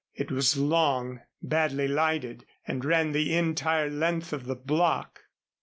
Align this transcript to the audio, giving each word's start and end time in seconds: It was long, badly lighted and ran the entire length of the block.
It 0.15 0.31
was 0.31 0.57
long, 0.57 1.21
badly 1.43 1.87
lighted 1.87 2.47
and 2.67 2.83
ran 2.83 3.11
the 3.11 3.35
entire 3.35 3.87
length 3.91 4.33
of 4.33 4.45
the 4.45 4.55
block. 4.55 5.25